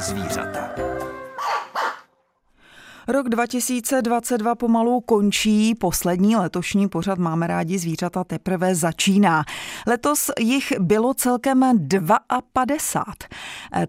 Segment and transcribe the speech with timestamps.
[0.00, 0.61] zvířata.
[3.12, 9.44] Rok 2022 pomalu končí, poslední letošní pořad Máme rádi zvířata teprve začíná.
[9.86, 11.60] Letos jich bylo celkem
[12.52, 13.04] 52.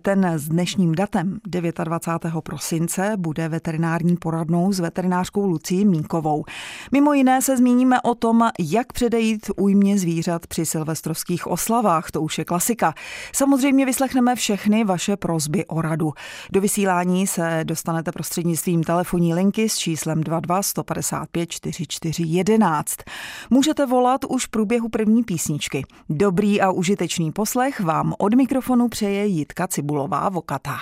[0.01, 1.39] Ten s dnešním datem
[1.83, 2.41] 29.
[2.43, 6.43] prosince bude veterinární poradnou s veterinářkou Lucí Mínkovou.
[6.91, 12.37] Mimo jiné se zmíníme o tom, jak předejít újmě zvířat při silvestrovských oslavách, to už
[12.37, 12.93] je klasika.
[13.33, 16.13] Samozřejmě vyslechneme všechny vaše prozby o radu.
[16.51, 22.95] Do vysílání se dostanete prostřednictvím telefonu telefonní linky s číslem 22 155 44 11.
[23.49, 25.85] Můžete volat už v průběhu první písničky.
[26.09, 30.77] Dobrý a užitečný poslech vám od mikrofonu přeje Jitka Cibulová Vokatá.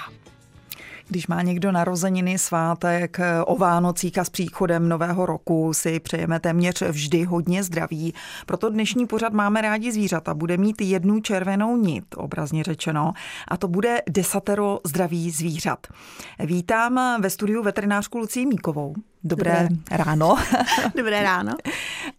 [1.12, 6.82] Když má někdo narozeniny, svátek, o Vánocích a s příchodem nového roku si přejeme téměř
[6.82, 8.14] vždy hodně zdraví.
[8.46, 10.34] Proto dnešní pořad máme rádi zvířata.
[10.34, 13.14] Bude mít jednu červenou nit, obrazně řečeno,
[13.48, 15.88] a to bude desatero zdraví zvířat.
[16.40, 18.96] Vítám ve studiu veterinářku Lucii Míkovou.
[19.24, 20.36] Dobré, Dobré ráno.
[20.96, 21.52] Dobré ráno.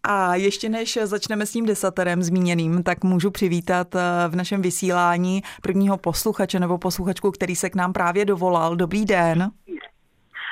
[0.03, 5.43] A ještě než začneme s tím desaterem zmíněným, tak můžu přivítat eh, v našem vysílání
[5.63, 8.77] prvního posluchače nebo posluchačku, který se k nám právě dovolal.
[8.77, 9.51] Dobrý den.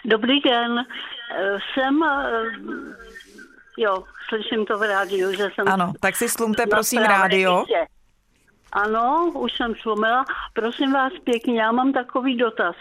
[0.04, 0.78] Dobrý den.
[0.78, 2.42] Eh, jsem, eh,
[3.78, 5.68] jo, slyším to v rádiu, že jsem...
[5.68, 7.58] Ano, tak si slumte prosím rádio.
[7.58, 7.99] Místě.
[8.72, 10.24] Ano, už jsem slomila.
[10.52, 12.76] Prosím vás pěkně, já mám takový dotaz.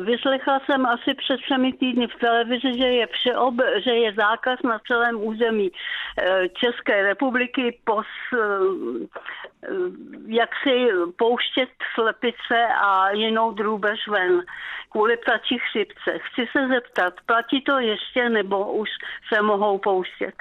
[0.00, 4.78] Vyslechla jsem asi před třemi týdny v televizi, že je, přeob, že je zákaz na
[4.86, 5.70] celém území
[6.18, 8.38] eh, České republiky pos, eh,
[10.26, 10.88] jak si
[11.18, 14.42] pouštět slepice a jinou drůbež ven
[14.90, 16.18] kvůli ptačí chřipce.
[16.18, 18.88] Chci se zeptat, platí to ještě nebo už
[19.32, 20.34] se mohou pouštět?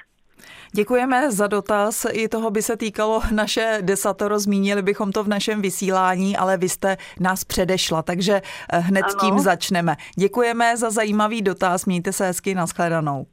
[0.71, 2.05] Děkujeme za dotaz.
[2.11, 4.39] I toho by se týkalo naše desatoro.
[4.39, 9.15] Zmínili bychom to v našem vysílání, ale vy jste nás předešla, takže eh, hned ano.
[9.19, 9.95] tím začneme.
[10.15, 11.85] Děkujeme za zajímavý dotaz.
[11.85, 13.25] Mějte se hezky, nashledanou.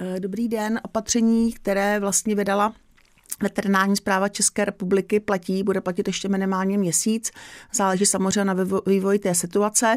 [0.00, 0.80] Eh, dobrý den.
[0.82, 2.72] Opatření, které vlastně vydala
[3.42, 7.30] Veterinární zpráva České republiky platí, bude platit ještě minimálně měsíc.
[7.74, 8.56] Záleží samozřejmě na
[8.86, 9.96] vývoji té situace.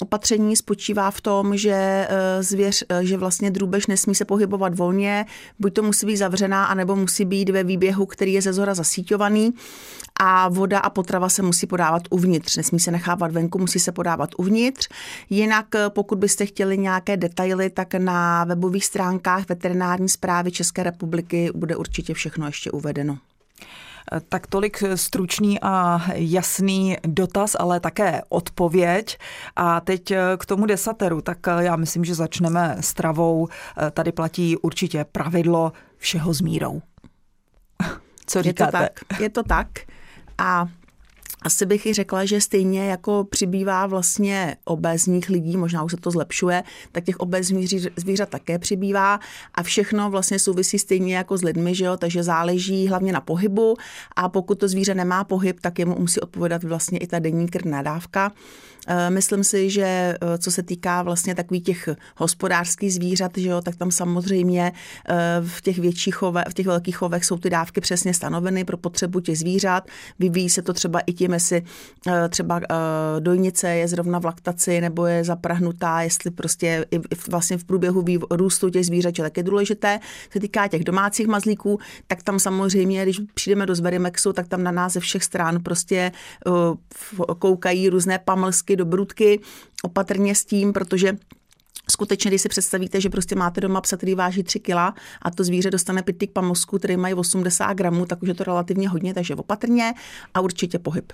[0.00, 5.26] Opatření spočívá v tom, že eh, zvěř, eh, že vlastně drůbež nesmí se pohybovat volně,
[5.58, 9.54] buď to musí být zavřená, anebo musí být ve výběhu, který je ze zhora zasíťovaný
[10.18, 12.56] a voda a potrava se musí podávat uvnitř.
[12.56, 14.88] Nesmí se nechávat venku, musí se podávat uvnitř.
[15.30, 21.50] Jinak, eh, pokud byste chtěli nějaké detaily, tak na webových stránkách veterinární zprávy České republiky
[21.54, 23.18] bude určitě všechno ještě uvedeno.
[24.28, 29.18] Tak tolik stručný a jasný dotaz, ale také odpověď.
[29.56, 33.48] A teď k tomu desateru, tak já myslím, že začneme s travou.
[33.90, 36.82] Tady platí určitě pravidlo všeho s mírou.
[38.26, 38.78] Co říkáte?
[38.78, 39.20] Je to tak.
[39.20, 39.68] Je to tak.
[40.38, 40.68] A
[41.42, 46.10] asi bych i řekla, že stejně jako přibývá vlastně obézních lidí, možná už se to
[46.10, 46.62] zlepšuje,
[46.92, 49.20] tak těch obézních zvířat také přibývá
[49.54, 51.96] a všechno vlastně souvisí stejně jako s lidmi, že jo?
[51.96, 53.76] takže záleží hlavně na pohybu
[54.16, 57.82] a pokud to zvíře nemá pohyb, tak jemu musí odpovědat vlastně i ta denní krvná
[57.82, 58.32] dávka.
[58.86, 63.60] Eh, myslím si, že eh, co se týká vlastně takových těch hospodářských zvířat, že jo,
[63.60, 64.72] tak tam samozřejmě
[65.08, 65.14] eh,
[65.46, 69.20] v těch větších chovech, v těch velkých chovech jsou ty dávky přesně stanoveny pro potřebu
[69.20, 69.88] těch zvířat.
[70.18, 71.62] Vyvíjí se to třeba i tím, jestli
[72.28, 72.60] třeba
[73.18, 76.86] dojnice je zrovna v laktaci nebo je zaprahnutá, jestli prostě
[77.28, 80.00] vlastně v průběhu růstu těch zvířat, je důležité.
[80.30, 84.70] Se týká těch domácích mazlíků, tak tam samozřejmě, když přijdeme do Zverimexu, tak tam na
[84.70, 86.12] nás ze všech stran prostě
[87.38, 89.40] koukají různé pamlsky, do brudky,
[89.82, 91.16] opatrně s tím, protože
[91.90, 94.76] skutečně, když si představíte, že prostě máte doma psa, který váží 3 kg
[95.22, 98.88] a to zvíře dostane pitlík pamosku, který mají 80 gramů, tak už je to relativně
[98.88, 99.94] hodně, takže opatrně
[100.34, 101.12] a určitě pohyb.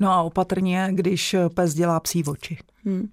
[0.00, 2.58] No a opatrně, když pes dělá psí oči.
[2.84, 3.08] Hmm.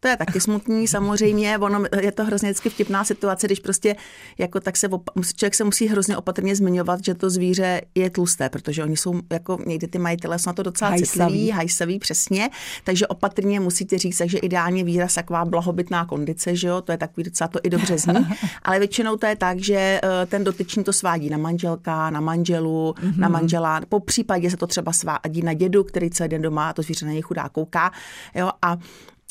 [0.00, 3.96] To je taky smutný, samozřejmě, ono, je to hrozně vždycky vtipná situace, když prostě
[4.38, 8.48] jako tak se op- člověk se musí hrozně opatrně zmiňovat, že to zvíře je tlusté,
[8.48, 11.08] protože oni jsou jako někdy ty majitelé jsou na to docela hajsavý.
[11.08, 12.50] citliví, hajsavý přesně,
[12.84, 17.24] takže opatrně musíte říct, že ideálně výraz taková blahobytná kondice, že jo, to je takový
[17.24, 18.26] docela to i dobře zní,
[18.62, 22.94] ale většinou to je tak, že eh, ten dotyčný to svádí na manželka, na manželu,
[22.98, 23.18] mm-hmm.
[23.18, 26.72] na manžela, po případě se to třeba svádí na dědu, který celý den doma a
[26.72, 27.92] to zvíře na něj chudá kouká,
[28.34, 28.76] jo, a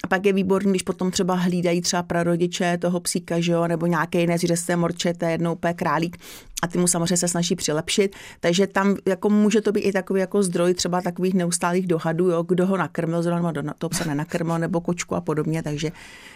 [0.09, 4.19] pak je výborný, když potom třeba hlídají třeba prarodiče toho psíka, že jo, nebo nějaké
[4.19, 6.17] jiné zvířeté morče, to je jednou úplně králík
[6.61, 8.15] a ty mu samozřejmě se snaží přilepšit.
[8.39, 12.43] Takže tam jako může to být i takový jako zdroj třeba takových neustálých dohadů, jo,
[12.43, 15.63] kdo ho nakrmil, zrovna do toho psa nenakrmil, nebo kočku a podobně.
[15.63, 15.91] Takže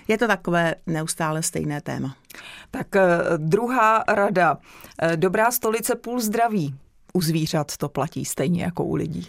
[0.07, 2.15] je to takové neustále stejné téma.
[2.71, 3.07] Tak eh,
[3.37, 4.57] druhá rada.
[5.01, 6.75] Eh, dobrá stolice půl zdraví.
[7.13, 9.27] U zvířat to platí stejně jako u lidí.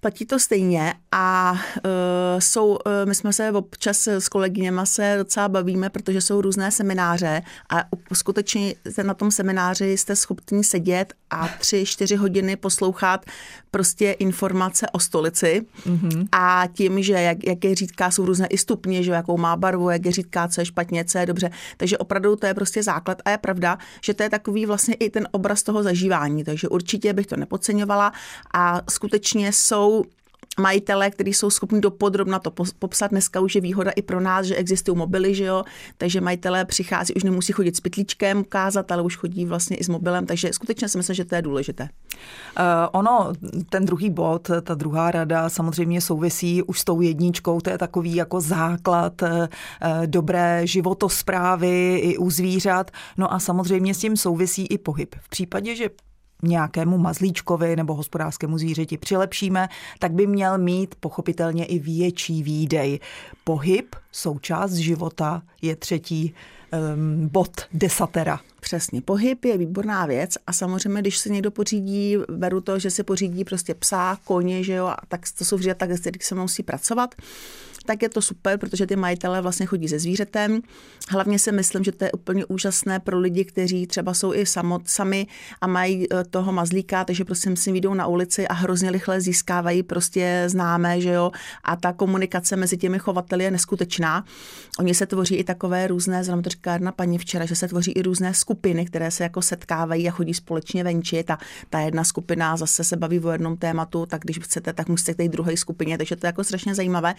[0.00, 1.90] Platí to stejně a uh,
[2.38, 7.42] jsou, uh, my jsme se občas s kolegyněma se docela bavíme, protože jsou různé semináře
[7.70, 13.24] a skutečně na tom semináři jste schopni sedět a tři, čtyři hodiny poslouchat
[13.70, 16.28] prostě informace o stolici mm-hmm.
[16.32, 20.06] a tím, že jak, jaké řídka jsou různé i stupně, že jakou má barvu, jak
[20.06, 21.50] je řídka, co je špatně, co je dobře.
[21.76, 25.10] Takže opravdu to je prostě základ a je pravda, že to je takový vlastně i
[25.10, 28.12] ten obraz toho zažívání, takže určitě bych to nepodceňovala
[28.54, 29.89] a skutečně jsou
[30.60, 33.10] majitele, kteří jsou schopni dopodrobna to popsat.
[33.10, 35.64] Dneska už je výhoda i pro nás, že existují mobily, že jo?
[35.98, 39.88] takže majitelé přichází, už nemusí chodit s pytlíčkem ukázat, ale už chodí vlastně i s
[39.88, 41.82] mobilem, takže skutečně si myslím, že to je důležité.
[41.82, 43.32] Uh, ono,
[43.68, 48.14] ten druhý bod, ta druhá rada samozřejmě souvisí už s tou jedničkou, to je takový
[48.14, 49.28] jako základ uh,
[50.06, 52.90] dobré životosprávy i u zvířat.
[53.16, 55.14] No a samozřejmě s tím souvisí i pohyb.
[55.20, 55.88] V případě, že
[56.42, 63.00] nějakému mazlíčkovi nebo hospodářskému zvířeti přilepšíme, tak by měl mít pochopitelně i větší výdej.
[63.44, 66.34] Pohyb, součást života, je třetí
[66.94, 68.40] um, bod desatera.
[68.60, 73.04] Přesně, pohyb je výborná věc a samozřejmě, když se někdo pořídí, beru to, že se
[73.04, 75.90] pořídí prostě psa, koně, že jo, a tak to jsou vždy tak,
[76.20, 77.14] se musí pracovat,
[77.86, 80.60] tak je to super, protože ty majitelé vlastně chodí se zvířetem.
[81.08, 84.88] Hlavně si myslím, že to je úplně úžasné pro lidi, kteří třeba jsou i samot,
[84.88, 85.26] sami
[85.60, 89.82] a mají e, toho mazlíka, takže prostě si vyjdou na ulici a hrozně rychle získávají
[89.82, 91.30] prostě známé, že jo,
[91.64, 94.24] a ta komunikace mezi těmi chovateli je neskutečná.
[94.78, 97.92] Oni se tvoří i takové různé, znám to říká jedna paní včera, že se tvoří
[97.92, 101.38] i různé skupiny, které se jako setkávají a chodí společně venčit a
[101.70, 105.16] ta jedna skupina zase se baví o jednom tématu, tak když chcete, tak musíte k
[105.16, 107.14] té druhé skupině, takže to je jako strašně zajímavé.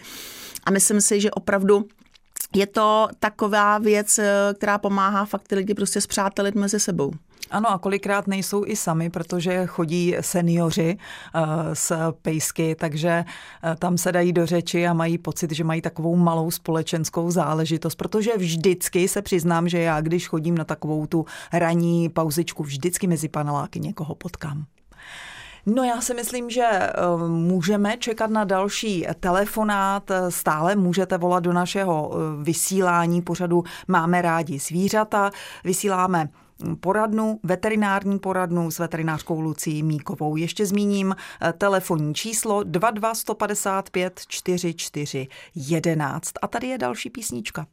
[0.64, 1.86] A myslím si, že opravdu
[2.54, 7.12] je to taková věc, eh, která pomáhá fakt ty lidi prostě zpřátelit mezi sebou.
[7.50, 10.96] Ano a kolikrát nejsou i sami, protože chodí seniori
[11.34, 13.24] uh, s pejsky, takže
[13.64, 17.94] uh, tam se dají do řeči a mají pocit, že mají takovou malou společenskou záležitost,
[17.94, 23.28] protože vždycky se přiznám, že já, když chodím na takovou tu ranní pauzičku, vždycky mezi
[23.28, 24.64] paneláky někoho potkám.
[25.66, 26.92] No já si myslím, že eh,
[27.28, 30.10] můžeme čekat na další telefonát.
[30.28, 35.30] Stále můžete volat do našeho eh, vysílání pořadu Máme rádi zvířata.
[35.64, 36.28] Vysíláme
[36.80, 40.36] poradnu, veterinární poradnu s veterinářkou Lucí Míkovou.
[40.36, 46.32] Ještě zmíním eh, telefonní číslo 22 155 44 11.
[46.42, 47.66] A tady je další písnička.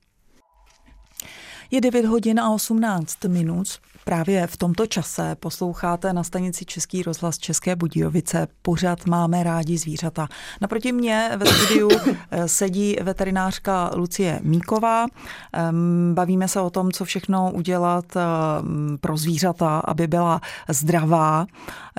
[1.72, 3.68] Je 9 hodin a 18 minut.
[4.10, 8.48] Právě v tomto čase posloucháte na stanici Český rozhlas České Budějovice.
[8.62, 10.28] Pořád máme rádi zvířata.
[10.62, 11.90] Naproti mě ve studiu
[12.32, 15.06] eh, sedí veterinářka Lucie Míková.
[15.54, 21.46] Ehm, bavíme se o tom, co všechno udělat ehm, pro zvířata, aby byla zdravá,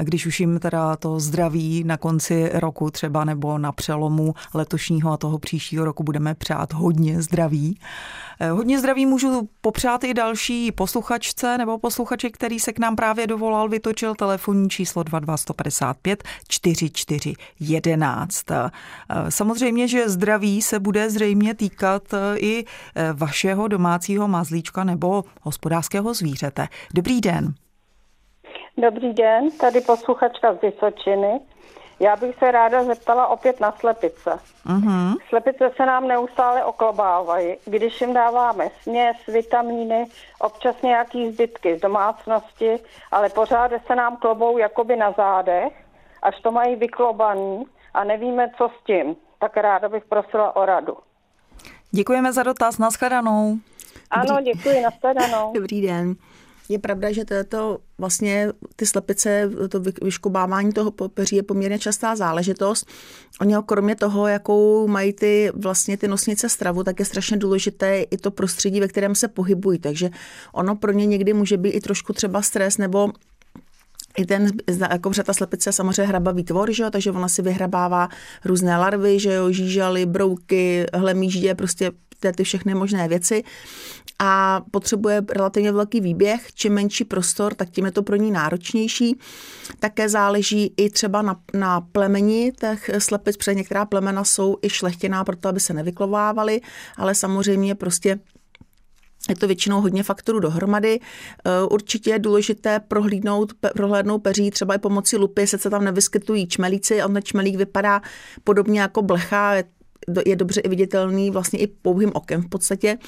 [0.02, 5.16] když už jim teda to zdraví na konci roku třeba nebo na přelomu letošního a
[5.16, 7.78] toho příštího roku budeme přát hodně zdraví.
[8.40, 13.27] Eh, hodně zdraví můžu popřát i další posluchačce nebo posluchači, který se k nám právě
[13.27, 18.46] dovolal, vytočil telefonní číslo 22155 4411.
[19.29, 26.15] Samozřejmě, že zdraví se bude zřejmě týkat eh, i eh, vašeho domácího mazlíčka nebo hospodářského
[26.15, 26.67] zvířete.
[26.94, 27.55] Dobrý den.
[28.77, 31.41] Dobrý den, tady posluchačka z Vysočiny.
[32.00, 34.38] Já bych se ráda zeptala opět na slepice.
[34.66, 35.16] Uh-huh.
[35.28, 37.56] Slepice se nám neustále oklobávají.
[37.64, 40.06] Když jim dáváme směs, vitamíny,
[40.38, 42.78] občas nějaký zbytky z domácnosti,
[43.10, 45.72] ale pořád se nám klobou jakoby na zádech,
[46.22, 47.64] až to mají vyklobaný
[47.94, 49.16] a nevíme, co s tím.
[49.38, 50.96] Tak ráda bych prosila o radu.
[51.90, 52.78] Děkujeme za dotaz.
[52.78, 53.56] Naschledanou.
[54.10, 55.52] Ano, děkuji, nashledanou.
[55.52, 56.14] Dobrý den.
[56.70, 62.86] Je pravda, že to vlastně ty slepice, to vyškubávání toho peří je poměrně častá záležitost.
[63.41, 68.17] Oni kromě toho, jakou mají ty vlastně ty nosnice stravu, tak je strašně důležité i
[68.17, 69.79] to prostředí, ve kterém se pohybují.
[69.79, 70.10] Takže
[70.53, 73.12] ono pro ně někdy může být i trošku třeba stres nebo
[74.17, 74.50] i ten,
[74.91, 78.08] jako ta slepice samozřejmě hrabavý tvor, že jo, takže ona si vyhrabává
[78.44, 83.44] různé larvy, že jo, žížaly, brouky, hlemíždě, prostě ty, ty všechny možné věci
[84.19, 86.53] a potřebuje relativně velký výběh.
[86.55, 89.19] Čím menší prostor, tak tím je to pro ní náročnější.
[89.79, 95.24] Také záleží i třeba na, na plemeni těch slepic, protože některá plemena jsou i šlechtěná
[95.24, 96.60] proto, aby se nevyklovávaly,
[96.96, 98.19] ale samozřejmě prostě
[99.29, 101.00] je to většinou hodně faktorů dohromady.
[101.00, 107.03] E, určitě je důležité prohlídnout, prohlédnout peří třeba i pomocí lupy, se tam nevyskytují čmelíci,
[107.03, 108.03] on čmelík vypadá
[108.44, 109.65] podobně jako blecha, je
[110.34, 112.98] dobře i viditelný vlastně i pouhým okem v podstatě,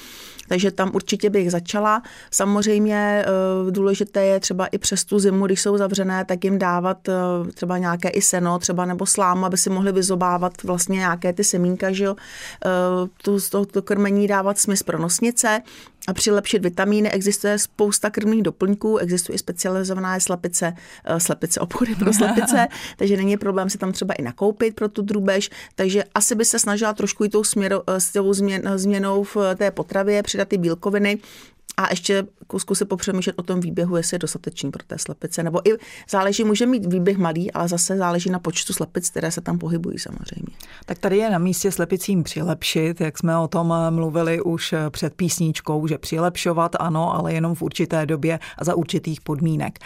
[0.47, 2.03] takže tam určitě bych začala.
[2.31, 7.09] Samozřejmě eh, důležité je třeba i přes tu zimu, když jsou zavřené, tak jim dávat
[7.09, 7.13] eh,
[7.53, 11.91] třeba nějaké i seno, třeba nebo slámu, aby si mohli vyzobávat vlastně nějaké ty semínka,
[11.91, 12.15] že jo.
[13.23, 15.61] To, to, to krmení dávat smys pro nosnice,
[16.07, 17.11] a přilepšit vitamíny.
[17.11, 20.73] Existuje spousta krmných doplňků, existují specializované slepice,
[21.05, 22.67] eh, slepice, obchody pro slepice,
[22.97, 26.59] takže není problém si tam třeba i nakoupit pro tu drůbež, takže asi by se
[26.59, 28.33] snažila trošku i tou směro, eh, s tou
[28.75, 31.17] změnou v té potravě přidat ty bílkoviny,
[31.77, 32.23] a ještě
[32.57, 35.43] zkusit popřemýšlet o tom výběhu, jestli je dostatečný pro té slepice.
[35.43, 35.77] Nebo i
[36.09, 39.99] záleží, může mít výběh malý, ale zase záleží na počtu slepic, které se tam pohybují
[39.99, 40.57] samozřejmě.
[40.85, 45.87] Tak tady je na místě slepicím přilepšit, jak jsme o tom mluvili už před písničkou,
[45.87, 49.79] že přilepšovat ano, ale jenom v určité době a za určitých podmínek.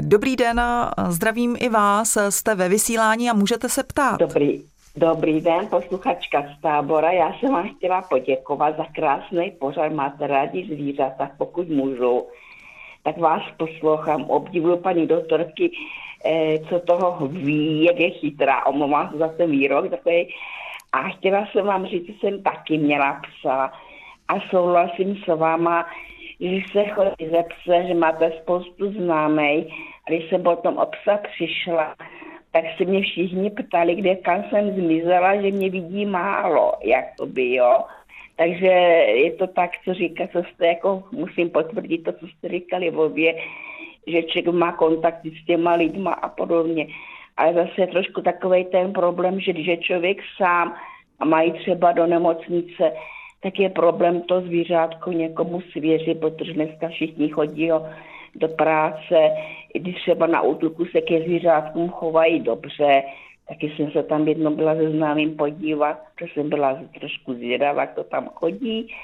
[0.00, 0.62] Dobrý den,
[1.08, 4.20] zdravím i vás, jste ve vysílání a můžete se ptát.
[4.20, 4.62] Dobrý,
[4.96, 7.10] Dobrý den, posluchačka z tábora.
[7.10, 9.92] Já jsem vám chtěla poděkovat za krásný pořad.
[9.92, 12.26] Máte rádi zvířata, pokud můžu.
[13.02, 15.70] Tak vás poslouchám, obdivuju paní doktorky,
[16.24, 18.66] eh, co toho ví, jak je chytrá.
[18.66, 20.34] Omlouvám se za ten výrok takový.
[20.92, 23.72] A chtěla jsem vám říct, že jsem taky měla psa
[24.28, 25.86] a souhlasím s váma,
[26.40, 29.72] že se chodí ze pse, že máte spoustu známej.
[30.08, 31.94] Když jsem potom o psa přišla,
[32.54, 37.26] tak se mě všichni ptali, kde kam jsem zmizela, že mě vidí málo, jak to
[37.26, 37.78] by, jo.
[38.36, 38.66] Takže
[39.26, 42.98] je to tak, co říká, co jste jako, musím potvrdit to, co jste říkali v
[42.98, 43.34] obě,
[44.06, 46.86] že člověk má kontakty s těma lidma a podobně.
[47.36, 50.74] Ale zase je trošku takový ten problém, že když je člověk sám
[51.20, 52.92] a mají třeba do nemocnice,
[53.42, 57.86] tak je problém to zvířátko někomu svěřit, protože dneska všichni chodí jo,
[58.34, 59.30] do práce,
[59.74, 63.02] i když třeba na útulku se ke zvířátkům chovají dobře,
[63.48, 67.94] taky jsem se tam jednou byla se známým podívat, protože jsem byla trošku zvědavá, jak
[67.94, 68.94] to tam chodí,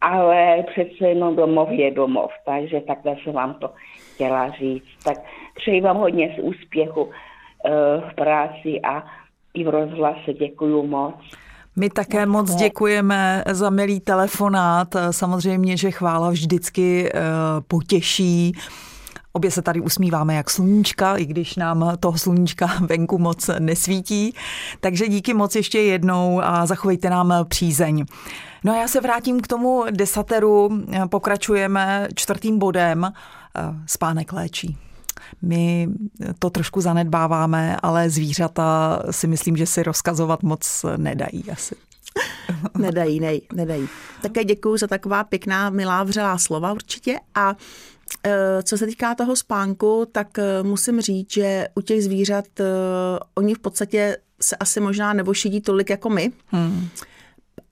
[0.00, 3.70] ale přece jenom domov je domov, takže takhle jsem vám to
[4.14, 5.04] chtěla říct.
[5.04, 5.16] Tak
[5.54, 7.10] přeji vám hodně z úspěchu uh,
[8.10, 9.04] v práci a
[9.54, 10.32] i v rozhlase.
[10.32, 11.14] Děkuju moc.
[11.76, 14.96] My také moc děkujeme za milý telefonát.
[15.10, 17.20] Samozřejmě, že chvála vždycky eh,
[17.68, 18.52] potěší.
[19.32, 24.34] Obě se tady usmíváme jak sluníčka, i když nám toho sluníčka venku moc nesvítí.
[24.80, 28.04] Takže díky moc ještě jednou a zachovejte nám přízeň.
[28.64, 30.82] No a já se vrátím k tomu desateru.
[31.10, 33.04] Pokračujeme čtvrtým bodem.
[33.04, 33.12] Eh,
[33.86, 34.85] spánek léčí.
[35.42, 35.88] My
[36.38, 41.74] to trošku zanedbáváme, ale zvířata si myslím, že si rozkazovat moc nedají asi.
[42.78, 43.88] Nedají, nej, nedají.
[44.22, 47.56] Také děkuji za taková pěkná, milá, vřelá slova určitě a
[48.24, 52.64] e, co se týká toho spánku, tak e, musím říct, že u těch zvířat e,
[53.34, 56.32] oni v podstatě se asi možná nevošidí tolik jako my.
[56.46, 56.88] Hmm.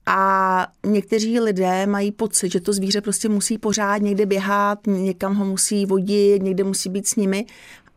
[0.05, 5.45] A někteří lidé mají pocit, že to zvíře prostě musí pořád někde běhat, někam ho
[5.45, 7.45] musí vodit, někde musí být s nimi.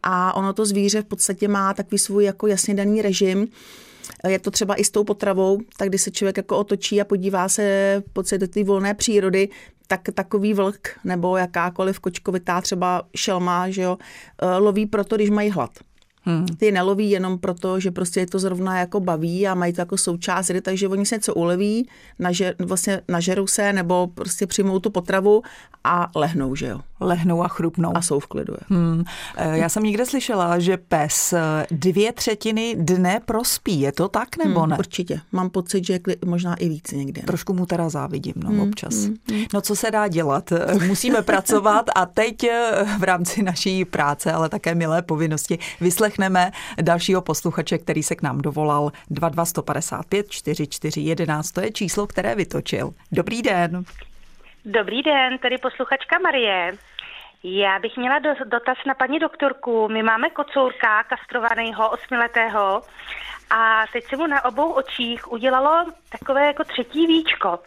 [0.03, 3.49] A ono to zvíře v podstatě má takový svůj jako jasně daný režim.
[4.29, 7.49] Je to třeba i s tou potravou, tak když se člověk jako otočí a podívá
[7.49, 9.49] se pocit do té volné přírody,
[9.87, 13.99] tak takový vlk nebo jakákoliv kočkovitá třeba šelma, že jo,
[14.59, 15.71] loví proto, když mají hlad.
[16.29, 16.47] Hmm.
[16.47, 19.97] Ty neloví jenom proto, že prostě je to zrovna jako baví a mají to jako
[19.97, 25.43] součást takže oni se něco uleví, nažer, vlastně nažerou se nebo prostě přijmou tu potravu
[25.85, 26.81] a lehnou, že jo.
[27.01, 27.97] Lehnou a chrupnou.
[27.97, 28.55] A jsou v klidu.
[28.69, 29.05] Hmm.
[29.37, 33.81] E, já jsem někde slyšela, že pes e, dvě třetiny dne prospí.
[33.81, 34.79] Je to tak nebo hmm, ne?
[34.79, 35.21] Určitě.
[35.33, 37.23] Mám pocit, že možná i víc někde.
[37.23, 38.95] Trošku mu teda závidím, no hmm, občas.
[38.95, 39.45] Hmm, hmm.
[39.55, 40.53] No co se dá dělat?
[40.87, 45.59] Musíme pracovat a teď e, v rámci naší práce, ale také milé povinnosti,
[46.19, 46.51] vyslechneme
[46.83, 51.53] dalšího posluchače, který se k nám dovolal 22155 4411.
[51.53, 52.91] To je číslo, které vytočil.
[53.13, 53.85] Dobrý den.
[54.65, 56.73] Dobrý den, tady posluchačka Marie.
[57.43, 59.89] Já bych měla do, dotaz na paní doktorku.
[59.89, 62.83] My máme kocourka kastrovaného osmiletého
[63.51, 65.87] a teď se mu na obou očích udělalo
[66.19, 67.59] takové jako třetí víčko.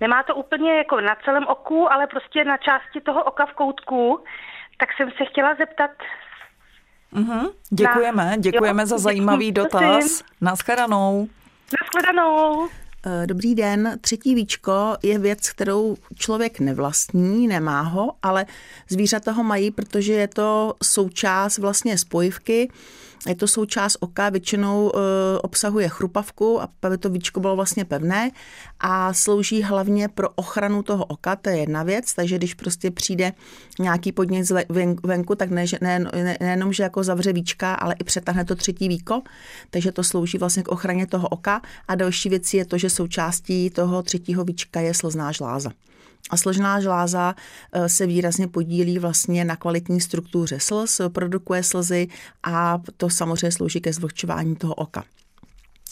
[0.00, 4.24] Nemá to úplně jako na celém oku, ale prostě na části toho oka v koutku.
[4.76, 5.90] Tak jsem se chtěla zeptat.
[7.14, 7.50] Mm-hmm.
[7.70, 10.22] Děkujeme, děkujeme jo, za zajímavý děkuji, dotaz.
[10.40, 11.28] Naschledanou.
[11.80, 12.68] Naschledanou.
[13.06, 13.98] Eh, dobrý den.
[14.00, 18.46] Třetí víčko je věc, kterou člověk nevlastní, nemá ho, ale
[18.88, 22.70] zvířata ho mají, protože je to součást vlastně spojivky
[23.28, 24.98] Je to součást oka, většinou e,
[25.38, 28.30] obsahuje chrupavku, aby to víčko bylo vlastně pevné
[28.80, 33.32] a slouží hlavně pro ochranu toho oka, to je jedna věc, takže když prostě přijde
[33.78, 34.46] nějaký podnět
[35.02, 38.88] venku, tak ne, ne, ne, nejenom, že jako zavře víčka, ale i přetáhne to třetí
[38.88, 39.22] víko,
[39.70, 43.70] takže to slouží vlastně k ochraně toho oka a další věc je to, že součástí
[43.70, 45.70] toho třetího víčka je slzná žláza.
[46.30, 47.34] A složená žláza
[47.72, 52.08] eh, se výrazně podílí vlastně na kvalitní struktuře slz, produkuje slzy
[52.42, 55.04] a to samozřejmě slouží ke zvlhčování toho oka.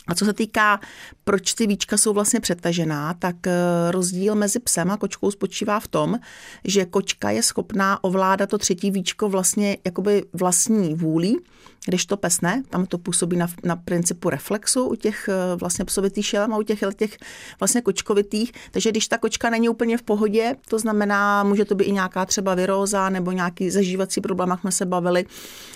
[0.06, 0.80] A co se týká,
[1.24, 3.52] proč ty víčka jsou vlastně přetažená, tak eh,
[3.90, 6.18] rozdíl mezi psem a kočkou spočívá v tom,
[6.64, 11.38] že kočka je schopná ovládat to třetí víčko vlastně jakoby vlastní vůlí,
[11.86, 16.26] když to pesne, tam to působí na, na principu reflexu u těch eh, vlastně psovitých
[16.26, 17.18] šelem a u těch, těch
[17.60, 18.52] vlastně kočkovitých.
[18.70, 22.26] Takže když ta kočka není úplně v pohodě, to znamená, může to být i nějaká
[22.26, 25.24] třeba viróza nebo nějaký zažívací problém, jak jsme se bavili,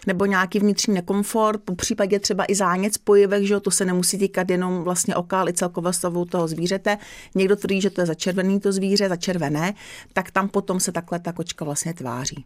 [0.07, 4.51] nebo nějaký vnitřní nekomfort, po případě třeba i zánět spojivek, že to se nemusí týkat
[4.51, 6.99] jenom vlastně oka, ale celkového stavu toho zvířete.
[7.35, 9.75] Někdo tvrdí, že to je začervený to zvíře, začervené,
[10.13, 12.45] tak tam potom se takhle ta kočka vlastně tváří.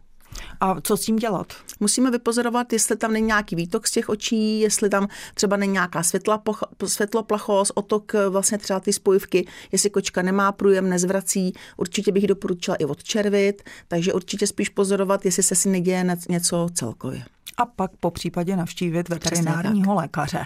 [0.59, 1.53] A co s tím dělat?
[1.79, 6.03] Musíme vypozorovat, jestli tam není nějaký výtok z těch očí, jestli tam třeba není nějaká
[6.03, 6.43] světla,
[6.85, 12.85] světloplachost, otok vlastně třeba ty spojivky, jestli kočka nemá průjem, nezvrací, určitě bych doporučila i
[12.85, 17.23] odčervit, takže určitě spíš pozorovat, jestli se si neděje něco celkově
[17.57, 20.45] a pak po případě navštívit veterinárního lékaře.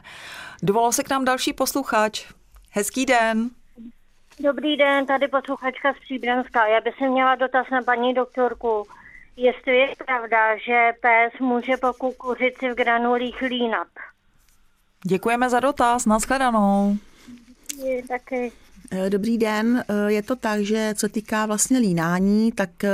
[0.64, 2.26] Dovolal se k nám další posluchač.
[2.72, 3.50] Hezký den.
[4.40, 6.68] Dobrý den, tady posluchačka z Příbramská.
[6.68, 8.88] Já bych se měla dotaz na paní doktorku.
[9.38, 13.88] Jestli je pravda, že pes může po kukuřici v granulích línat.
[15.06, 16.98] Děkujeme za dotaz, nashledanou.
[17.86, 18.52] Je taky.
[18.92, 19.84] Eh, dobrý den.
[19.88, 22.90] Eh, je to tak, že co týká vlastně línání, tak eh,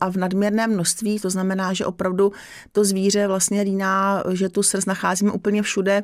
[0.00, 2.32] a v nadměrném množství, to znamená, že opravdu
[2.72, 6.02] to zvíře vlastně líná, že tu srst nacházíme úplně všude,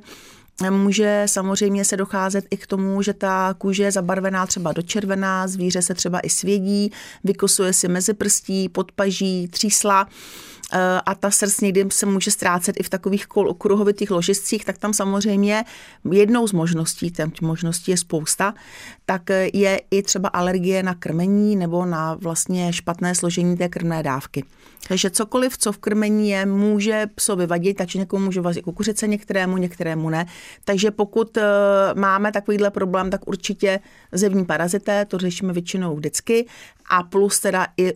[0.70, 5.48] Může samozřejmě se docházet i k tomu, že ta kůže je zabarvená třeba do červená,
[5.48, 6.92] zvíře se třeba i svědí,
[7.24, 10.08] vykosuje si mezi prstí, podpaží, třísla.
[11.06, 13.26] A ta srst někdy se může ztrácet i v takových
[13.58, 15.64] kruhovitých ložiscích, tak tam samozřejmě
[16.10, 18.54] jednou z možností, těch možností je spousta,
[19.08, 24.02] tak eh, je i třeba alergie na krmení nebo na vlastně špatné složení té krmné
[24.02, 24.44] dávky.
[24.88, 29.56] Takže cokoliv, co v krmení je, může psovi vadit, takže někomu může vadit kukuřice, některému,
[29.56, 30.26] některému ne.
[30.64, 31.42] Takže pokud eh,
[31.94, 33.80] máme takovýhle problém, tak určitě
[34.12, 36.46] zevní parazité, to řešíme většinou vždycky
[36.88, 37.92] a plus teda i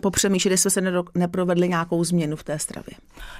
[0.00, 0.82] popřemýšlet, jestli se
[1.14, 2.94] neprovedli nějakou změnu v té stravě.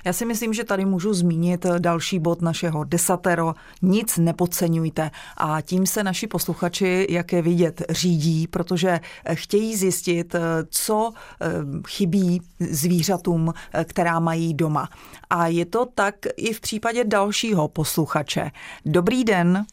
[0.04, 3.54] Já si myslím, že tady můžu zmínit další bod našeho desatero.
[3.82, 5.10] Nic nepodceňujte.
[5.36, 9.00] A tím se naši posluchači, jak je vidět, řídí, protože
[9.34, 10.36] chtějí zjistit,
[10.70, 11.46] co eh,
[11.88, 14.88] chybí zvířatům, eh, která mají doma.
[15.30, 18.50] A je to tak i v případě dalšího posluchače.
[18.86, 19.64] Dobrý den.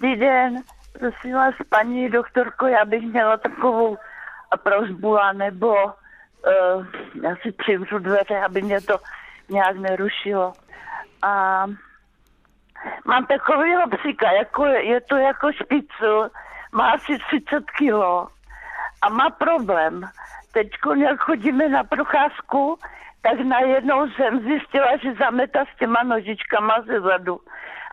[0.00, 0.62] Dobrý den.
[0.98, 3.96] Prosím vás, paní doktorko, já bych měla takovou
[4.62, 6.86] prozbu, nebo uh,
[7.22, 8.96] já si přivřu dveře, aby mě to
[9.48, 10.52] nějak nerušilo.
[11.22, 11.64] A
[13.04, 16.30] mám takovýho psíka, jako, je to jako špicl,
[16.72, 18.28] má asi 30 kilo
[19.02, 20.08] a má problém.
[20.52, 22.78] Teď, jak chodíme na procházku,
[23.22, 27.40] tak najednou jsem zjistila, že zameta s těma nožičkama ze zadu.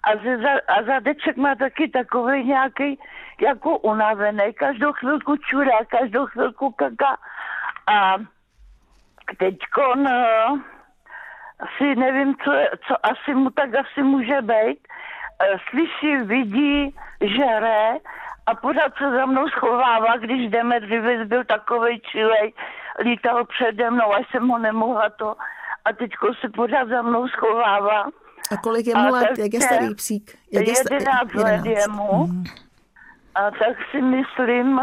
[0.04, 3.00] A, ze, a zadeček má taky takový nějaký
[3.42, 7.18] jako unavený, každou chvilku čurá, každou chvilku kaká.
[7.88, 8.16] A
[9.38, 10.62] teďko no,
[11.60, 12.52] asi nevím, co,
[12.88, 14.80] co asi mu tak asi může být.
[15.40, 17.98] E, slyší, vidí, žere
[18.46, 22.54] a pořád se za mnou schovává, když jdeme, dříve byl takový čilej,
[23.00, 25.36] lítal přede mnou, až jsem ho nemohla to
[25.86, 28.06] a teďko se pořád za mnou schovává.
[28.52, 29.38] A kolik je mu let?
[29.38, 30.38] Jak je starý psík?
[30.52, 32.28] Jak je 11 let je mu.
[32.28, 32.44] Mm.
[33.36, 34.82] A tak si myslím,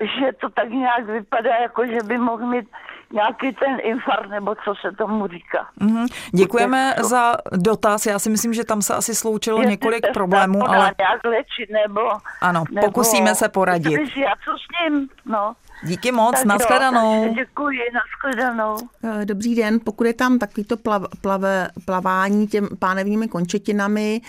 [0.00, 2.68] že to tak nějak vypadá, jako že by mohl mít
[3.14, 5.66] nějaký ten infarkt, nebo co se tomu říká.
[5.80, 6.06] Mm-hmm.
[6.34, 7.08] Děkujeme to...
[7.08, 8.06] za dotaz.
[8.06, 10.92] Já si myslím, že tam se asi sloučilo Jestli několik problémů, ale...
[10.98, 12.00] nějak léčit, nebo...
[12.40, 12.86] Ano, nebo...
[12.86, 14.00] pokusíme se poradit.
[14.16, 15.54] Já co s ním, no.
[15.84, 17.24] Díky moc, tak nashledanou.
[17.24, 18.76] Jo, děkuji, nashledanou.
[19.04, 24.20] Eh, dobrý den, pokud je tam takovýto plav, plave, plavání těm pánevními končetinami,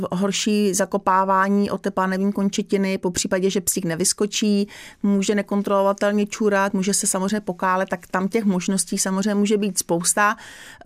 [0.00, 4.68] uh, horší zakopávání o té pánevní končetiny, po případě, že psík nevyskočí,
[5.02, 10.36] může nekontrolovatelně čůrat, může se samozřejmě pokálet, tak tam těch možností samozřejmě může být spousta.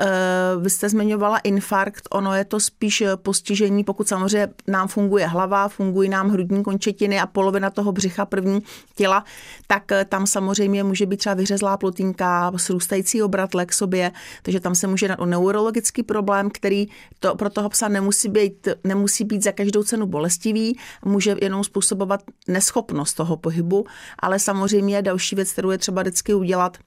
[0.00, 5.68] Uh, vy jste zmiňovala infarkt, ono je to spíš postižení, pokud samozřejmě nám funguje hlava,
[5.68, 8.62] fungují nám hrudní končetiny a polovina toho břicha první
[8.94, 9.24] těla,
[9.66, 14.74] tak eh, tam samozřejmě může být třeba vyřezlá plotínka, srůstající obratle k sobě, takže tam
[14.74, 16.86] se může dát o neurologický problém, který
[17.20, 22.22] to pro toho psa nemusí být, nemusí být za každou cenu bolestivý, může jenom způsobovat
[22.48, 23.86] neschopnost toho pohybu,
[24.18, 26.78] ale samozřejmě další věc, kterou je třeba vždycky udělat,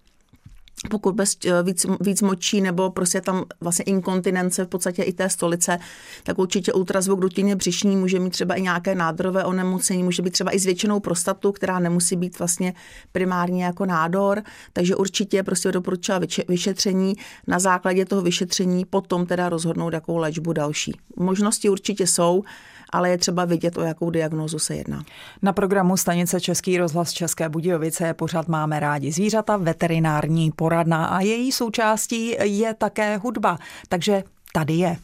[0.90, 5.30] pokud bez eh, víc, víc močí nebo prostě tam vlastně inkontinence v podstatě i té
[5.30, 5.80] stolice,
[6.24, 10.56] tak určitě ultrazvuk dutině břišní může mít třeba i nějaké nádorové onemocnění, může být třeba
[10.56, 12.74] i zvětšenou prostatu, která nemusí být vlastně
[13.12, 17.16] primárně jako nádor, takže určitě prostě doporučila vyšetření.
[17.48, 21.00] Na základě toho vyšetření potom teda rozhodnout, jakou léčbu další.
[21.16, 22.44] Možnosti určitě jsou,
[22.90, 25.04] ale je třeba vidět, o jakou diagnózu se jedná.
[25.42, 31.52] Na programu stanice Český rozhlas České Budějovice pořád máme rádi zvířata, veterinární poradna a její
[31.52, 33.58] součástí je také hudba.
[33.90, 34.96] Takže tady je.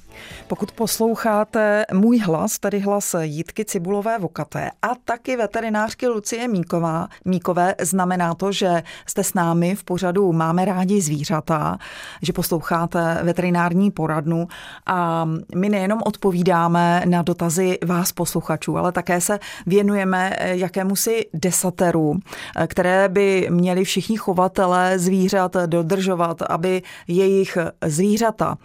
[0.47, 7.75] Pokud posloucháte můj hlas, tedy hlas Jitky Cibulové Vokaté a taky veterinářky Lucie Míková, Míkové,
[7.81, 11.77] znamená to, že jste s námi v pořadu Máme rádi zvířata,
[12.21, 14.47] že posloucháte veterinární poradnu
[14.86, 22.19] a my nejenom odpovídáme na dotazy vás posluchačů, ale také se věnujeme jakému si desateru,
[22.67, 28.58] které by měli všichni chovatelé zvířat dodržovat, aby jejich zvířata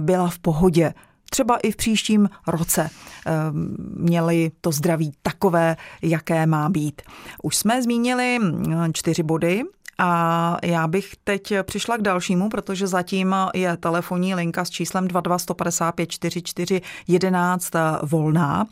[0.00, 0.94] byla v pohodě
[1.30, 2.90] třeba i v příštím roce
[3.26, 7.02] ehm, měli to zdraví takové, jaké má být.
[7.42, 9.62] Už jsme zmínili hm, čtyři body,
[9.98, 15.38] a já bych teď přišla k dalšímu, protože zatím je telefonní linka s číslem 22
[15.38, 18.66] 155 44 11 volná.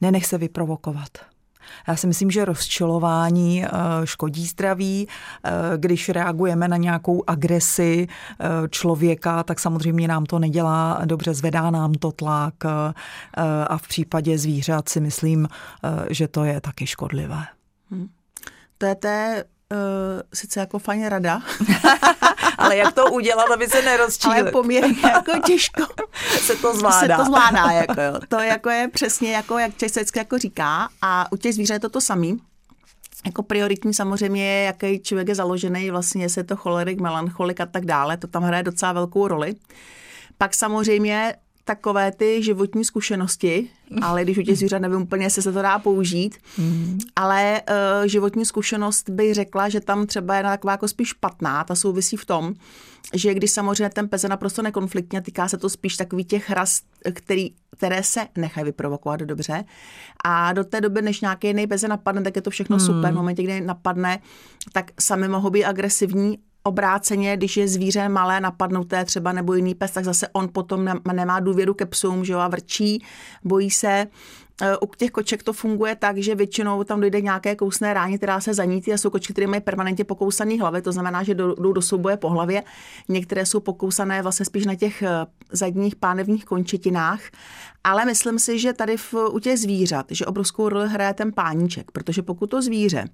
[0.00, 1.08] Nenech se vyprovokovat.
[1.88, 3.68] Já si myslím, že rozčilování eh,
[4.04, 5.08] škodí zdraví.
[5.44, 11.70] Eh, když reagujeme na nějakou agresi eh, člověka, tak samozřejmě nám to nedělá dobře, zvedá
[11.70, 12.54] nám to tlak
[13.66, 15.48] a v případě zvířat si myslím,
[16.10, 17.44] že to je taky škodlivé.
[17.90, 18.08] Hmm.
[18.78, 18.94] Té
[19.72, 19.78] uh,
[20.34, 21.42] sice jako fajn rada.
[22.58, 24.40] ale jak to udělat, aby se nerozčíli?
[24.40, 25.86] Ale poměrně jako těžko
[26.40, 27.16] se to zvládá.
[27.16, 28.20] Se to zvládá, jako jo.
[28.28, 31.80] To jako je přesně jako, jak se vždycky jako říká a u těch zvířat je
[31.80, 32.40] to to samý.
[33.26, 37.66] Jako prioritní samozřejmě je, jaký člověk je založený, vlastně jestli je to cholerik, melancholik a
[37.66, 39.54] tak dále, to tam hraje docela velkou roli.
[40.38, 41.34] Pak samozřejmě
[41.68, 43.68] takové ty životní zkušenosti,
[44.02, 46.98] ale když u těch zvířat nevím úplně, jestli se to dá použít, mm.
[47.16, 51.74] ale uh, životní zkušenost bych řekla, že tam třeba je taková jako spíš špatná, ta
[51.74, 52.54] souvisí v tom,
[53.14, 56.80] že když samozřejmě ten pes je naprosto nekonfliktně, týká se to spíš takový těch ras,
[57.12, 59.64] který, které se nechají vyprovokovat dobře.
[60.24, 62.80] A do té doby, než nějaký jiný pes napadne, tak je to všechno mm.
[62.80, 63.12] super.
[63.12, 64.18] V momentě, kdy napadne,
[64.72, 69.90] tak sami mohou být agresivní obráceně, když je zvíře malé, napadnuté třeba nebo jiný pes,
[69.90, 73.04] tak zase on potom nemá důvěru ke psům, že jo, a vrčí,
[73.44, 74.06] bojí se.
[74.62, 78.40] E, u těch koček to funguje tak, že většinou tam dojde nějaké kousné ráně, která
[78.40, 81.82] se zanítí a jsou kočky, které mají permanentně pokousané hlavy, to znamená, že jdou do
[81.82, 82.62] souboje po hlavě.
[83.08, 85.08] Některé jsou pokousané vlastně spíš na těch e,
[85.52, 87.20] zadních pánevních končetinách,
[87.84, 91.90] ale myslím si, že tady v, u těch zvířat, že obrovskou roli hraje ten páníček,
[91.90, 93.04] protože pokud to zvíře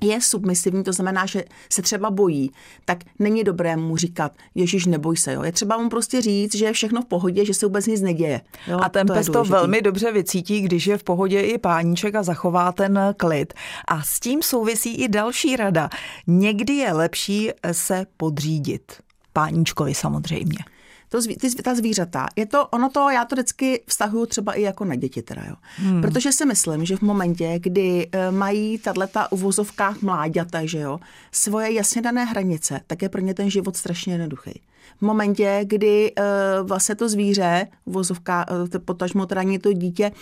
[0.00, 2.50] je submisivní, to znamená, že se třeba bojí,
[2.84, 5.32] tak není dobré mu říkat, Ježíš, neboj se.
[5.32, 5.42] Jo.
[5.42, 8.40] Je třeba mu prostě říct, že je všechno v pohodě, že se vůbec nic neděje.
[8.66, 8.78] Jo.
[8.82, 12.22] A ten to pes to velmi dobře vycítí, když je v pohodě i páníček a
[12.22, 13.54] zachová ten klid.
[13.88, 15.90] A s tím souvisí i další rada.
[16.26, 18.92] Někdy je lepší se podřídit.
[19.32, 20.73] Páníčkovi samozřejmě
[21.08, 24.62] to zví, ty, ta zvířata, je to, ono to, já to vždycky vztahuju třeba i
[24.62, 25.54] jako na děti teda, jo.
[25.76, 26.00] Hmm.
[26.00, 31.00] Protože si myslím, že v momentě, kdy uh, mají tato uvozovkách mláďata, že jo,
[31.32, 34.60] svoje jasně dané hranice, tak je pro ně ten život strašně jednoduchý.
[34.98, 40.12] V momentě, kdy uh, vlastně to zvíře, uvozovka, uh, potažmo teda to dítě,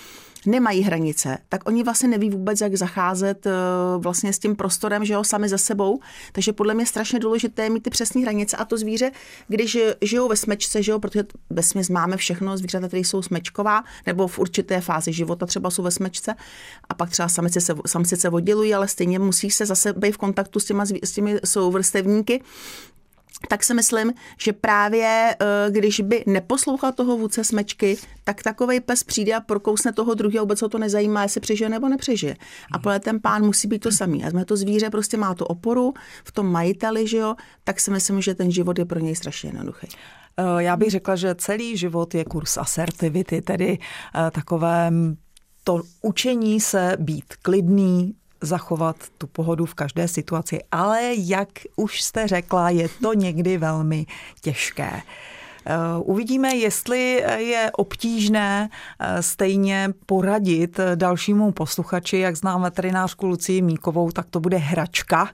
[0.46, 5.12] nemají hranice, tak oni vlastně neví vůbec, jak zacházet uh, vlastně s tím prostorem, že
[5.12, 6.00] jo, sami za sebou.
[6.32, 9.10] Takže podle mě je strašně důležité mít ty přesné hranice a to zvíře,
[9.48, 13.84] když žijou ve smečce, že jo, protože ve směs máme všechno, zvířata, které jsou smečková,
[14.06, 16.34] nebo v určité fázi života třeba jsou ve smečce
[16.88, 20.18] a pak třeba samice se, samice se oddělují, ale stejně musí se zase být v
[20.18, 22.42] kontaktu s, těma, s těmi souvrstevníky,
[23.48, 29.04] tak si myslím, že právě eh, když by neposlouchal toho vůdce smečky, tak takový pes
[29.04, 32.36] přijde a prokousne toho druhého, vůbec ho to nezajímá, jestli přežije nebo nepřežije.
[32.72, 34.24] A podle ten pán musí být to samý.
[34.24, 38.20] A to zvíře prostě má tu oporu v tom majiteli, že jo, tak si myslím,
[38.20, 39.86] že ten život je pro něj strašně jednoduchý.
[40.36, 44.90] Eh, já bych řekla, že celý život je kurz asertivity, tedy eh, takové
[45.64, 52.28] to učení se být klidný, zachovat tu pohodu v každé situaci, ale jak už jste
[52.28, 54.06] řekla, je to někdy velmi
[54.40, 54.90] těžké.
[56.04, 58.68] Uvidíme, jestli je obtížné
[59.20, 65.28] stejně poradit dalšímu posluchači, jak znám veterinářku Lucii Míkovou, tak to bude hračka.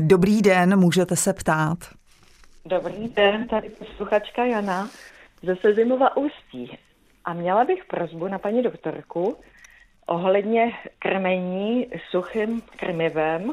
[0.00, 1.78] Dobrý den, můžete se ptát.
[2.64, 4.88] Dobrý den, tady posluchačka Jana
[5.42, 6.78] ze Sezimova Ústí.
[7.24, 9.36] A měla bych prozbu na paní doktorku
[10.06, 13.52] ohledně krmení suchým krmivem,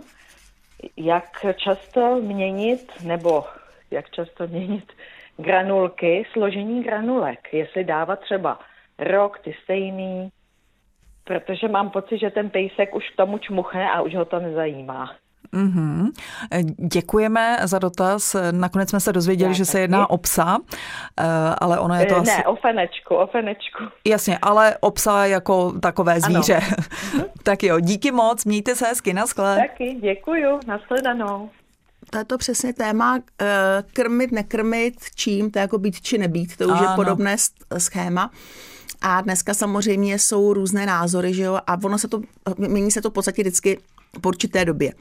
[0.97, 3.45] jak často měnit, nebo
[3.91, 4.93] jak často měnit
[5.38, 8.59] granulky, složení granulek, jestli dávat třeba
[8.99, 10.29] rok, ty stejný,
[11.23, 15.15] protože mám pocit, že ten pejsek už k tomu čmuchne a už ho to nezajímá.
[15.53, 16.12] Mm-hmm.
[16.77, 18.35] Děkujeme za dotaz.
[18.51, 20.57] Nakonec jsme se dozvěděli, Já že se jedná o psa,
[21.19, 21.25] eh,
[21.59, 22.31] ale ono je to ne, asi...
[22.31, 23.83] Ne, o fenečku, o fenečku.
[24.05, 26.59] Jasně, ale o psa jako takové zvíře.
[27.43, 29.57] tak jo, díky moc, mějte se hezky, naschle.
[29.57, 31.49] Taky, děkuju, nashledanou.
[32.09, 36.57] To je to přesně téma eh, krmit, nekrmit, čím, to je jako být či nebýt,
[36.57, 36.83] to už ano.
[36.83, 37.35] je podobné
[37.77, 38.31] schéma.
[39.01, 42.21] A dneska samozřejmě jsou různé názory, že jo, a ono se to,
[42.57, 43.79] mění se to v podstatě vždycky
[44.21, 44.91] po určité době.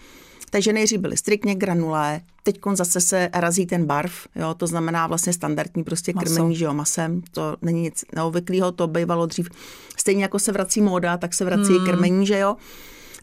[0.50, 5.32] Takže nejdřív byly striktně granulé, teď zase se razí ten barv, jo, to znamená vlastně
[5.32, 6.26] standardní prostě Maso.
[6.26, 9.48] krmení, že jo, masem, to není nic neobvyklého, to bývalo dřív.
[9.96, 11.86] Stejně jako se vrací móda, tak se vrací hmm.
[11.86, 12.56] krmení, že jo.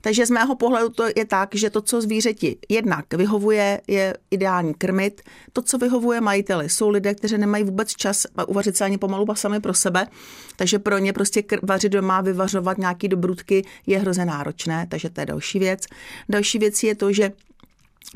[0.06, 4.74] Takže z mého pohledu to je tak, že to, co zvířeti jednak vyhovuje, je ideální
[4.74, 5.22] krmit.
[5.54, 9.60] To, co vyhovuje majiteli, jsou lidé, kteří nemají vůbec čas uvařit se ani pomalu sami
[9.60, 10.08] pro sebe,
[10.56, 15.26] takže pro ně prostě vařit doma, vyvařovat nějaký dobrutky je hrozně náročné, takže to je
[15.26, 15.82] další věc.
[16.30, 17.32] Další věc je to, že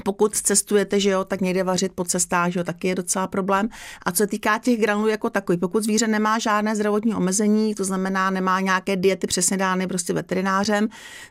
[0.04, 3.70] pokud cestujete, že jo, tak někde vařit po cestách, že jo, taky je docela problém.
[4.06, 7.84] A co se týká těch granulů jako takový, pokud zvíře nemá žádné zdravotní omezení, to
[7.84, 10.88] znamená nemá nějaké diety přesně dány prostě veterinářem,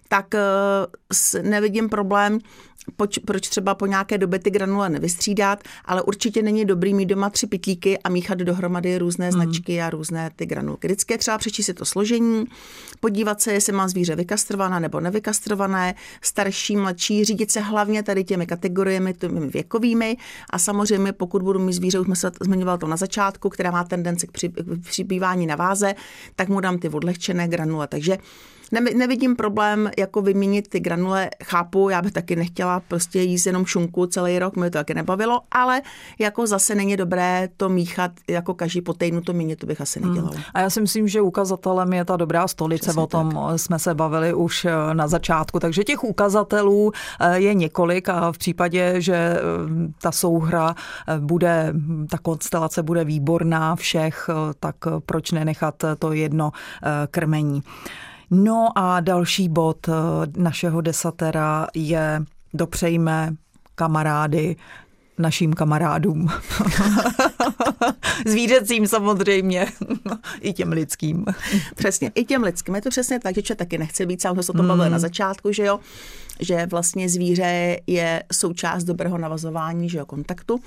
[0.09, 2.38] tak uh, nevidím problém
[2.97, 7.31] poč, proč třeba po nějaké době ty granule nevystřídat, ale určitě není dobrý mít doma
[7.31, 9.33] tři pitlíky a míchat dohromady různé hmm.
[9.33, 10.87] značky a různé ty granulky.
[10.87, 12.44] Vždycky je třeba přečíst si to složení,
[13.01, 18.47] podívat se, jestli má zvíře vykastrované nebo nevykastrované, starší, mladší, řídit se hlavně tady těmi
[18.48, 20.16] kategoriemi těmi věkovými
[20.50, 23.84] a samozřejmě pokud budu mít zvíře, už jsme se zmiňoval to na začátku, která má
[23.84, 24.30] tendenci k
[24.82, 25.94] přibývání na váze,
[26.37, 27.87] tak mu dám ty odlehčené granule.
[27.87, 28.18] Takže
[28.72, 33.66] ne, nevidím problém jako vyměnit ty granule, chápu, já bych taky nechtěla prostě jíst jenom
[33.66, 35.83] šunku celý rok, mě to taky nebavilo, ale
[36.18, 40.00] jako zase není dobré to míchat jako každý po týdnu to měnit, to bych asi
[40.00, 40.31] nedělala.
[40.35, 40.42] Hmm.
[40.54, 43.61] A já si myslím, že ukazatelem je ta dobrá stolice, Přesně o tom tak.
[43.61, 48.38] jsme se bavili už eh, na začátku, takže těch ukazatelů eh, je několik a v
[48.38, 49.40] případě, že eh,
[50.02, 50.74] ta souhra
[51.18, 51.72] bude,
[52.11, 54.76] ta konstelace bude výborná všech, tak
[55.07, 56.52] proč nenechat to jedno
[57.11, 57.62] krmení.
[58.30, 59.92] No a další bod eh,
[60.36, 62.22] našeho desatera je
[62.54, 63.34] dopřejme
[63.74, 64.56] kamarády
[65.18, 66.28] našim kamarádům.
[68.26, 69.66] Zvířecím samozřejmě,
[70.40, 71.24] i těm lidským.
[71.74, 72.74] Přesně, i těm lidským.
[72.74, 74.68] Je to přesně tak, že taky nechce být, sám se o tom mm.
[74.68, 75.80] bavili na začátku, že jo,
[76.40, 80.60] že vlastně zvíře je součást dobrého navazování, že jo, kontaktu.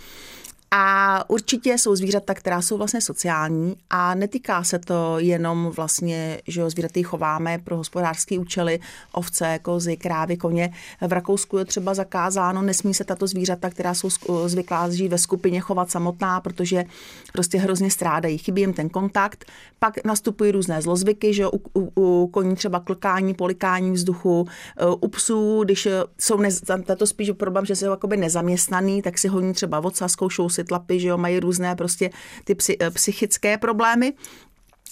[0.74, 6.70] A určitě jsou zvířata, která jsou vlastně sociální a netýká se to jenom vlastně, že
[6.70, 8.80] zvířaty chováme pro hospodářské účely,
[9.12, 10.74] ovce, kozy, krávy, koně.
[11.08, 14.10] V Rakousku je třeba zakázáno, nesmí se tato zvířata, která jsou
[14.46, 16.84] zvyklá žít ve skupině, chovat samotná, protože
[17.34, 18.38] prostě hrozně strádají.
[18.38, 19.46] Chybí jim ten kontakt.
[19.80, 24.48] Pak nastupují různé zlozvyky, že u, u, u koní třeba klkání, polikání vzduchu,
[25.02, 25.88] u psů, když
[26.20, 26.62] jsou, nez,
[26.98, 31.00] to spíš problém, že jsou jakoby nezaměstnaný, tak si honí třeba voca, zkoušou si tlapy,
[31.00, 32.10] že jo, mají různé prostě
[32.44, 34.14] ty eh, psychické problémy.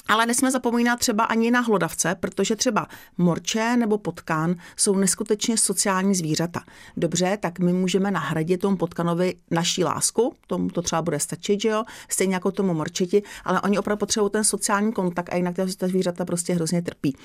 [0.10, 6.16] Ale nesmíme zapomínat třeba ani na hlodavce, protože třeba morče nebo potkán jsou neskutečně sociální
[6.16, 6.64] zvířata.
[6.98, 11.70] Dobře, tak my můžeme nahradit tomu potkanovi naší lásku, tomu to třeba bude stačit, že
[11.70, 15.88] jo, stejně jako tomu morčeti, ale oni opravdu potřebují ten sociální kontakt a jinak ta
[15.88, 17.16] zvířata prostě hrozně trpí.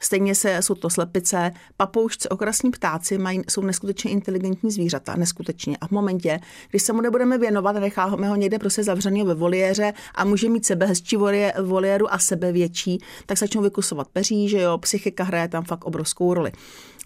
[0.00, 5.76] Stejně se jsou to slepice, papoušci, okrasní ptáci mají, jsou neskutečně inteligentní zvířata, neskutečně.
[5.80, 9.92] A v momentě, když se mu nebudeme věnovat, necháme ho někde prostě zavřený ve voliéře
[10.14, 11.16] a může mít sebe hezčí
[11.62, 16.34] voliéru a sebe větší, tak začnou vykusovat peří, že jo, psychika hraje tam fakt obrovskou
[16.34, 16.52] roli.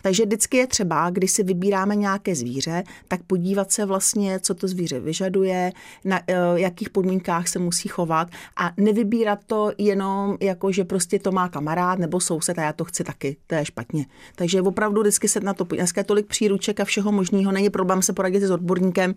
[0.03, 4.69] Takže vždycky je třeba, když si vybíráme nějaké zvíře, tak podívat se vlastně, co to
[4.69, 5.73] zvíře vyžaduje,
[6.05, 11.33] na uh, jakých podmínkách se musí chovat a nevybírat to jenom jako, že prostě to
[11.33, 13.37] má kamarád nebo soused a já to chci taky.
[13.47, 14.07] To je špatně.
[14.37, 18.03] Takže opravdu vždycky se na to Dneska je tolik příruček a všeho možného, není problém
[18.03, 19.14] se poradit s odborníkem,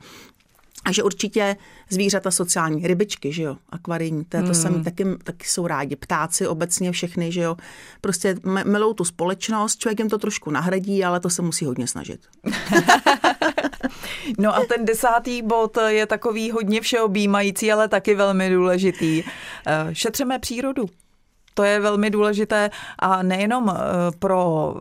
[0.85, 1.55] a že určitě
[1.89, 4.61] zvířata sociální, rybičky, že jo, akvarijní, to je to hmm.
[4.61, 7.57] samé, taky, taky jsou rádi, ptáci obecně všechny, že jo,
[8.01, 12.19] prostě milou tu společnost, člověk jim to trošku nahradí, ale to se musí hodně snažit.
[14.37, 19.23] No a ten desátý bod je takový hodně všeobjímající, ale taky velmi důležitý.
[19.67, 20.85] Eh, šetřeme přírodu.
[21.53, 23.81] To je velmi důležité a nejenom eh,
[24.19, 24.75] pro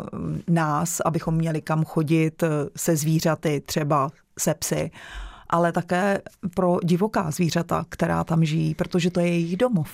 [0.48, 4.90] nás, abychom měli kam chodit eh, se zvířaty, třeba se psy,
[5.50, 6.20] ale také
[6.54, 9.90] pro divoká zvířata, která tam žijí, protože to je jejich domov.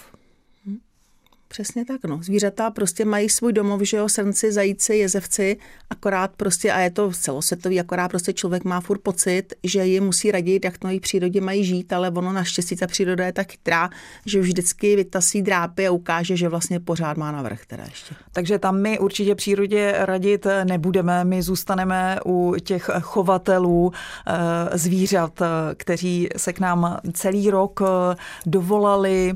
[1.48, 2.22] Přesně tak, no.
[2.22, 5.56] Zvířata prostě mají svůj domov, že jo, srnci, zajíci, jezevci,
[5.90, 10.30] akorát prostě, a je to celosvětový, akorát prostě člověk má furt pocit, že je musí
[10.30, 13.90] radit, jak v přírodě mají žít, ale ono naštěstí ta příroda je tak chytrá,
[14.26, 18.14] že vždycky vytasí drápy a ukáže, že vlastně pořád má navrh teda ještě.
[18.32, 23.92] Takže tam my určitě přírodě radit nebudeme, my zůstaneme u těch chovatelů
[24.26, 29.34] eh, zvířat, eh, kteří se k nám celý rok eh, dovolali.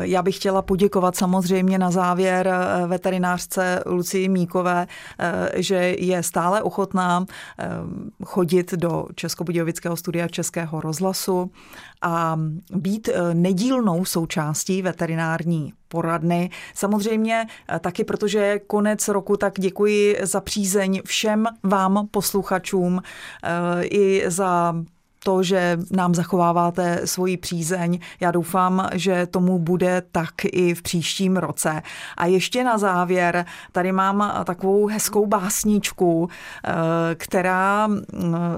[0.00, 4.86] Já bych chtěla poděkovat samozřejmě samozřejmě na závěr eh, veterinářce Lucii Míkové,
[5.18, 7.26] eh, že je stále ochotná
[7.58, 7.68] eh,
[8.24, 11.50] chodit do Českobudějovického studia Českého rozhlasu
[12.02, 12.40] a
[12.72, 16.50] být nedílnou součástí veterinární poradny.
[16.74, 17.46] Samozřejmě
[17.80, 23.02] taky, protože je konec roku, tak děkuji za přízeň všem vám posluchačům
[23.82, 24.74] i za
[25.24, 27.98] to, že nám zachováváte svoji přízeň.
[28.20, 31.82] Já doufám, že tomu bude tak i v příštím roce.
[32.16, 36.28] A ještě na závěr, tady mám takovou hezkou básničku,
[36.64, 36.70] eh,
[37.14, 38.02] která mm,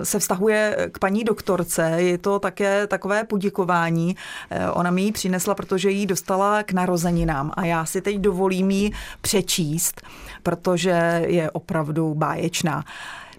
[0.03, 1.91] se vztahuje k paní doktorce.
[1.97, 4.17] Je to také takové poděkování.
[4.51, 8.71] Eh, ona mi ji přinesla, protože ji dostala k narozeninám a já si teď dovolím
[8.71, 10.01] ji přečíst,
[10.43, 12.85] protože je opravdu báječná.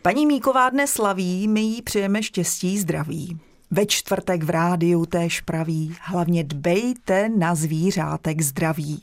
[0.03, 3.39] Paní Míková dnes slaví, my jí přejeme štěstí, zdraví.
[3.71, 9.01] Ve čtvrtek v rádiu též praví, hlavně dbejte na zvířátek zdraví.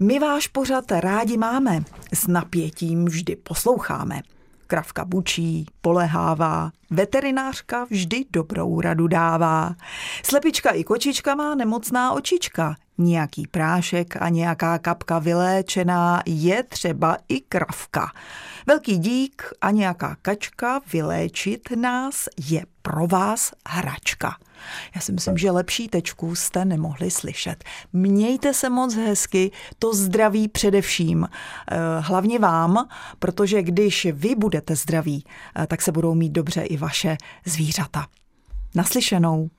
[0.00, 1.80] My váš pořad rádi máme,
[2.14, 4.20] s napětím vždy posloucháme.
[4.66, 9.74] Kravka bučí, polehává, veterinářka vždy dobrou radu dává.
[10.22, 17.40] Slepička i kočička má nemocná očička, nějaký prášek a nějaká kapka vyléčená je třeba i
[17.40, 18.12] kravka.
[18.66, 24.36] Velký dík a nějaká kačka vyléčit nás je pro vás hračka.
[24.94, 27.64] Já si myslím, že lepší tečku jste nemohli slyšet.
[27.92, 31.28] Mějte se moc hezky, to zdraví především.
[31.70, 35.24] Eh, hlavně vám, protože když vy budete zdraví,
[35.56, 38.06] eh, tak se budou mít dobře i vaše zvířata.
[38.74, 39.50] Naslyšenou.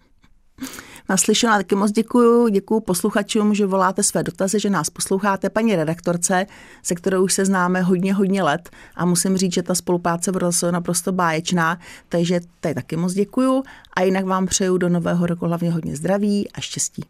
[1.11, 6.45] Naslyšená taky moc děkuju, děkuju posluchačům, že voláte své dotazy, že nás posloucháte, paní redaktorce,
[6.83, 10.37] se kterou už se známe hodně, hodně let a musím říct, že ta spolupráce v
[10.37, 15.25] rozhodu je naprosto báječná, takže tady taky moc děkuju a jinak vám přeju do nového
[15.25, 17.03] roku hlavně hodně zdraví a štěstí.